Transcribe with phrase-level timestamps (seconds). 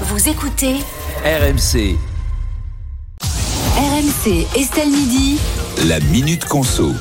[0.00, 0.74] Vous écoutez
[1.24, 1.96] RMC,
[3.76, 5.38] RMC Estelle Midi.
[5.86, 6.92] la Minute Conso.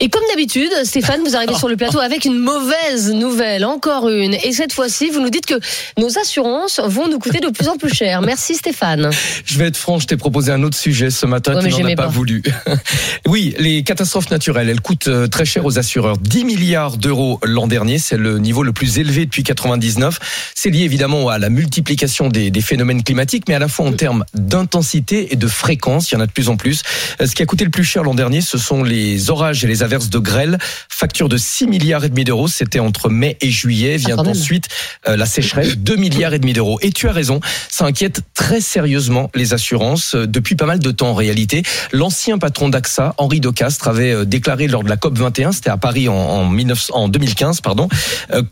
[0.00, 4.34] Et comme d'habitude, Stéphane, vous arrivez sur le plateau avec une mauvaise nouvelle, encore une.
[4.34, 5.58] Et cette fois-ci, vous nous dites que
[5.98, 8.20] nos assurances vont nous coûter de plus en plus cher.
[8.22, 9.10] Merci Stéphane.
[9.44, 11.88] Je vais être franc, je t'ai proposé un autre sujet ce matin, Ouais, tu n'en
[11.88, 12.08] as pas, pas.
[12.08, 12.42] voulu.
[13.26, 16.16] oui, les catastrophes naturelles, elles coûtent euh, très cher aux assureurs.
[16.18, 20.18] 10 milliards d'euros l'an dernier, c'est le niveau le plus élevé depuis 99.
[20.54, 23.92] C'est lié évidemment à la multiplication des, des phénomènes climatiques, mais à la fois en
[23.92, 26.82] termes d'intensité et de fréquence, il y en a de plus en plus.
[27.20, 29.68] Euh, Ce qui a coûté le plus cher l'an dernier, ce sont les orages et
[29.68, 30.58] les averses de grêle.
[30.90, 33.96] Facture de 6 milliards et demi d'euros, c'était entre mai et juillet.
[33.96, 34.32] Vient Ah, même.
[34.32, 34.66] ensuite
[35.08, 36.78] euh, la sécheresse, 2 milliards et demi d'euros.
[36.82, 37.40] Et tu as raison,
[37.70, 41.62] ça inquiète très sérieusement les assurances euh, depuis pas mal de temps en réalité.
[41.92, 45.76] L'ancien patron d'AXA, Henri Decastre, avait euh, déclaré lors de la COP 21, c'était à
[45.76, 47.88] Paris en, en, 19 en 2015, pardon,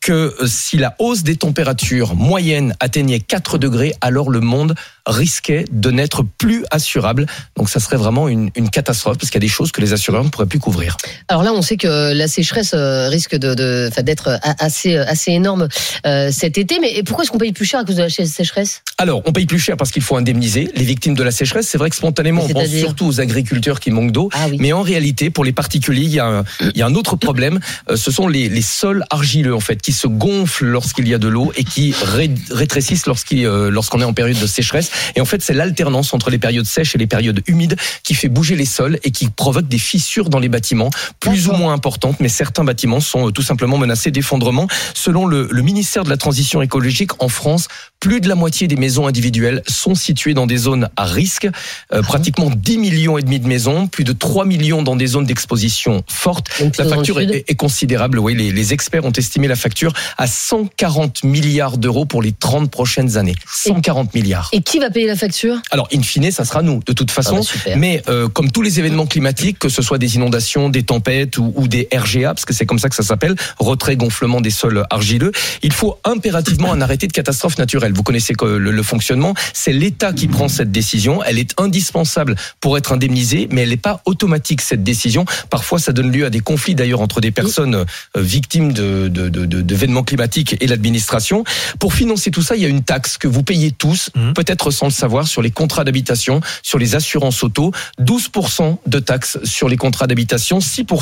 [0.00, 4.74] que si la hausse des températures moyennes atteignait 4 degrés, alors le monde
[5.06, 7.26] risquait de n'être plus assurable.
[7.56, 9.92] Donc ça serait vraiment une, une catastrophe parce qu'il y a des choses que les
[9.92, 10.96] assureurs ne pourraient plus couvrir.
[11.30, 15.30] Alors là, on sait que la sécheresse euh, risque de, de, enfin, d'être assez, assez
[15.30, 15.68] énorme
[16.04, 16.80] euh, cet été.
[16.80, 18.82] Mais pourquoi est-ce qu'on paye plus cher à cause de la sé- sécheresse?
[18.98, 21.68] Alors, on paye plus cher parce qu'il faut indemniser les victimes de la sécheresse.
[21.68, 24.28] C'est vrai que spontanément, on pense surtout aux agriculteurs qui manquent d'eau.
[24.32, 24.56] Ah oui.
[24.58, 27.14] Mais en réalité, pour les particuliers, il y a un, il y a un autre
[27.14, 27.60] problème.
[27.88, 31.18] Euh, Ce sont les, les sols argileux, en fait, qui se gonflent lorsqu'il y a
[31.18, 34.90] de l'eau et qui ré- rétrécissent lorsqu'il, lorsqu'on est en période de sécheresse.
[35.14, 38.28] Et en fait, c'est l'alternance entre les périodes sèches et les périodes humides qui fait
[38.28, 42.16] bouger les sols et qui provoque des fissures dans les bâtiments, plus ou moins importantes,
[42.18, 44.66] mais certains bâtiments sont euh, tout simplement menacés d'effondrement.
[44.94, 47.68] Selon le, le ministère de la Transition écologique, en France,
[48.00, 51.46] plus de la moitié des maisons individuelles sont situées dans des zones à risque.
[51.92, 55.26] Euh, pratiquement 10 millions et demi de maisons, plus de 3 millions dans des zones
[55.26, 56.46] d'exposition forte.
[56.58, 58.18] Donc, La facture est, est considérable.
[58.18, 62.70] Oui, les, les experts ont estimé la facture à 140 milliards d'euros pour les 30
[62.70, 63.34] prochaines années.
[63.52, 64.48] 140 milliards.
[64.52, 65.56] Et qui va payer la facture?
[65.70, 67.42] Alors, in fine, ça sera nous, de toute façon.
[67.42, 70.82] Ah bah, mais euh, comme tous les événements climatiques, que ce soit des inondations, des
[70.84, 74.40] tempêtes ou, ou des RGA, parce que c'est comme ça que ça s'appelle, retrait gonflement
[74.40, 75.32] des sols argileux,
[75.62, 77.92] il faut impérativement un arrêté de catastrophe naturelle.
[77.92, 81.22] Vous connaissez le, le fonctionnement, c'est l'État qui prend cette décision.
[81.24, 85.24] Elle est indispensable pour être indemnisée, mais elle n'est pas automatique cette décision.
[85.50, 87.84] Parfois, ça donne lieu à des conflits d'ailleurs entre des personnes euh,
[88.16, 91.44] victimes de d'événements climatiques et l'administration.
[91.78, 94.86] Pour financer tout ça, il y a une taxe que vous payez tous, peut-être sans
[94.86, 99.76] le savoir, sur les contrats d'habitation, sur les assurances auto, 12% de taxes sur les
[99.76, 100.99] contrats d'habitation, 6%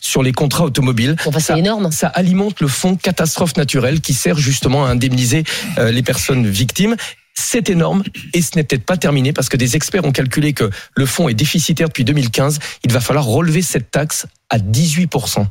[0.00, 1.16] sur les contrats automobiles.
[1.26, 1.90] Enfin, c'est Ça- énorme.
[1.92, 5.44] Ça alimente le fonds catastrophe naturelle qui sert justement à indemniser
[5.78, 6.96] euh, les personnes victimes.
[7.34, 8.02] C'est énorme
[8.34, 11.28] et ce n'est peut-être pas terminé parce que des experts ont calculé que le fonds
[11.28, 12.58] est déficitaire depuis 2015.
[12.84, 15.46] Il va falloir relever cette taxe à 18%.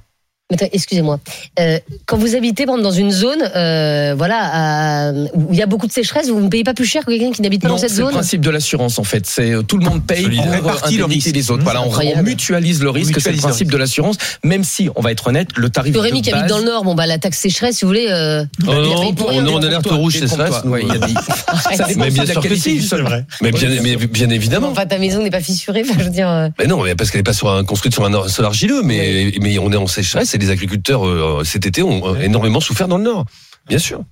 [0.60, 1.20] Excusez-moi.
[1.60, 1.78] Euh,
[2.08, 5.68] quand vous habitez par exemple, dans une zone, euh, voilà, à- où il y a
[5.68, 7.76] beaucoup de sécheresse, vous ne payez pas plus cher que quelqu'un qui n'habite pas Non,
[7.76, 9.28] dans cette c'est le zone principe de l'assurance en fait.
[9.28, 10.46] C'est euh, tout le monde paye Solidaire.
[10.46, 11.36] pour Répartit le indemniser risque.
[11.36, 11.62] les autres.
[11.62, 13.22] Mmh, Voilà, on, on mutualise le risque.
[13.22, 13.74] C'est le principe risque.
[13.74, 14.16] de l'assurance.
[14.44, 16.64] Même si, on va être honnête, le tarif Que Rémi de qui habite dans le
[16.66, 18.08] Nord, bon bah la taxe sécheresse, si vous voulez.
[18.10, 19.46] Euh, Oh a non, pour on rien.
[19.46, 20.64] est en alerte rouge, c'est stress.
[20.66, 21.14] Ouais, il a dit.
[21.76, 23.06] Ça dépend Mais bien de sûr que si, du sol.
[23.44, 24.70] Mais bien, évidemment.
[24.70, 26.28] Enfin, ta maison n'est pas fissurée, je veux dire.
[26.28, 27.34] euh, Mais non, parce qu'elle est pas
[27.68, 31.84] construite sur un sol argileux, mais, on est en sécheresse les agriculteurs euh, cet été
[31.84, 33.26] ont euh, énormément souffert dans le Nord.
[33.68, 34.04] Bien sûr.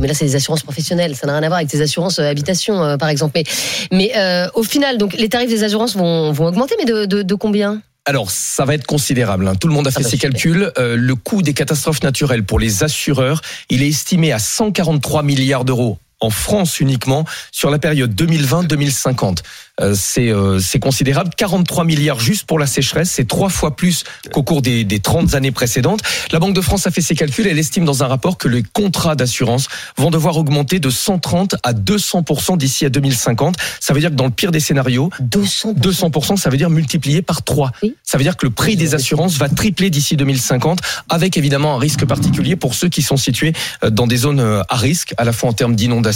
[0.00, 1.14] Mais là, c'est des assurances professionnelles.
[1.16, 3.32] Ça n'a rien à voir avec des assurances euh, habitation, euh, par exemple.
[3.34, 3.44] Mais,
[3.92, 7.22] mais euh, au final, donc, les tarifs des assurances vont, vont augmenter, mais de, de,
[7.22, 7.82] de combien?
[8.06, 9.46] Alors, ça va être considérable.
[9.46, 9.54] hein.
[9.54, 10.72] Tout le monde a fait bah, ses calculs.
[10.78, 15.64] Euh, le coût des catastrophes naturelles pour les assureurs, il est estimé à 143 milliards
[15.64, 19.38] d'euros en France uniquement sur la période 2020-2050.
[19.80, 21.30] Euh, c'est euh, c'est considérable.
[21.36, 25.34] 43 milliards juste pour la sécheresse, c'est trois fois plus qu'au cours des, des 30
[25.34, 26.00] années précédentes.
[26.30, 27.46] La Banque de France a fait ses calculs.
[27.46, 31.72] Elle estime dans un rapport que les contrats d'assurance vont devoir augmenter de 130 à
[31.72, 33.56] 200% d'ici à 2050.
[33.80, 37.22] Ça veut dire que dans le pire des scénarios, 200 200%, ça veut dire multiplié
[37.22, 37.72] par 3.
[37.82, 37.96] Oui.
[38.02, 41.78] Ça veut dire que le prix des assurances va tripler d'ici 2050, avec évidemment un
[41.78, 45.32] risque particulier pour ceux qui sont situés euh, dans des zones à risque, à la
[45.32, 46.11] fois en termes d'inondation,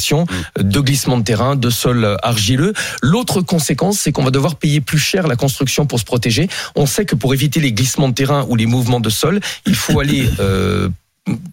[0.58, 2.72] de glissement de terrain, de sol argileux.
[3.02, 6.48] L'autre conséquence, c'est qu'on va devoir payer plus cher la construction pour se protéger.
[6.75, 9.75] On sait que pour éviter les glissements de terrain ou les mouvements de sol, il
[9.75, 10.28] faut aller...
[10.40, 10.88] euh,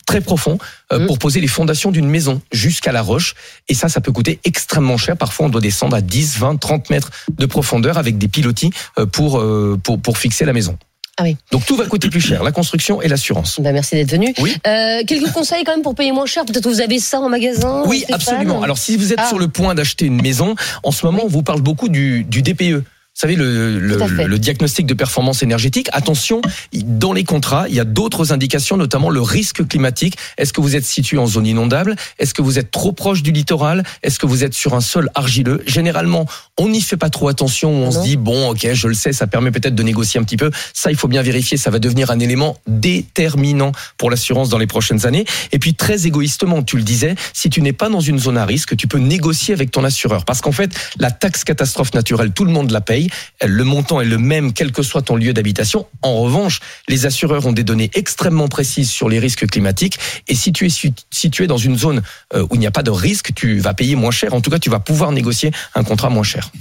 [0.05, 0.59] très profond
[0.91, 1.07] euh, Mhm.
[1.07, 3.33] pour poser les fondations d'une maison jusqu'à la roche.
[3.69, 5.17] Et ça, ça peut coûter extrêmement cher.
[5.17, 8.69] Parfois, on doit descendre à 10, 20, 30 mètres de profondeur avec des pilotis
[9.11, 10.77] pour, euh, pour, pour fixer la maison.
[11.17, 11.37] Ah oui.
[11.51, 13.59] Donc tout va coûter plus cher, la construction et l'assurance.
[13.59, 14.33] Bah, merci d'être venu.
[14.39, 14.55] Oui.
[14.65, 16.43] Euh, quelques conseils quand même pour payer moins cher.
[16.43, 17.83] Peut-être que vous avez ça en magasin.
[17.85, 18.63] Oui, absolument.
[18.63, 19.27] Alors si vous êtes Ah.
[19.27, 22.41] sur le point d'acheter une maison, en ce moment, on vous parle beaucoup du, du
[22.41, 22.83] DPE.
[23.15, 26.41] Vous savez, le, le, le diagnostic de performance énergétique, attention,
[26.73, 30.17] dans les contrats, il y a d'autres indications, notamment le risque climatique.
[30.39, 31.95] Est-ce que vous êtes situé en zone inondable?
[32.17, 33.83] Est-ce que vous êtes trop proche du littoral?
[34.01, 35.61] Est-ce que vous êtes sur un sol argileux?
[35.67, 36.25] Généralement,
[36.57, 39.27] on n'y fait pas trop attention, on se dit, bon, ok, je le sais, ça
[39.27, 40.49] permet peut-être de négocier un petit peu.
[40.73, 44.67] Ça, il faut bien vérifier, ça va devenir un élément déterminant pour l'assurance dans les
[44.67, 45.25] prochaines années.
[45.51, 48.45] Et puis, très égoïstement, tu le disais, si tu n'es pas dans une zone à
[48.45, 50.25] risque, tu peux négocier avec ton assureur.
[50.25, 53.02] Parce qu'en fait, la taxe catastrophe naturelle, tout le monde la paye.
[53.45, 55.85] Le montant est le même, quel que soit ton lieu d'habitation.
[56.01, 59.97] En revanche, les assureurs ont des données extrêmement précises sur les risques climatiques.
[60.27, 62.01] Et si tu es situé dans une zone
[62.33, 64.33] euh, où il n'y a pas de risque, tu vas payer moins cher.
[64.33, 66.51] En tout cas, tu vas pouvoir négocier un contrat moins cher.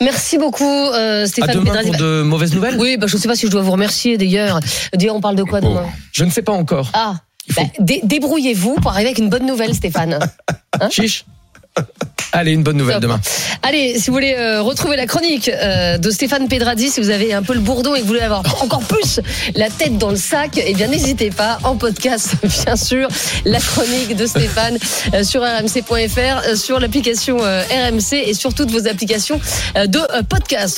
[0.00, 1.90] Merci beaucoup, euh, À Stéphane demain Pédrazi.
[1.90, 4.16] pour de mauvaises nouvelles Oui, bah, je ne sais pas si je dois vous remercier
[4.18, 4.60] d'ailleurs.
[4.94, 5.86] D'ailleurs, on parle de quoi demain?
[6.12, 6.90] Je ne sais pas encore.
[6.94, 7.16] Ah,
[7.50, 10.18] faut- bah, dé- débrouillez-vous pour arriver avec une bonne nouvelle, Stéphane.
[10.90, 11.24] Chiche.
[12.32, 13.02] Allez, une bonne nouvelle Top.
[13.02, 13.20] demain.
[13.62, 17.32] Allez, si vous voulez euh, retrouver la chronique euh, de Stéphane Pedradi, si vous avez
[17.32, 19.20] un peu le bourdon et que vous voulez avoir encore plus
[19.54, 22.34] la tête dans le sac, eh bien n'hésitez pas, en podcast,
[22.64, 23.08] bien sûr,
[23.44, 24.78] la chronique de Stéphane
[25.14, 29.40] euh, sur rmc.fr, sur l'application RMC et sur toutes vos applications
[29.76, 30.68] de podcast.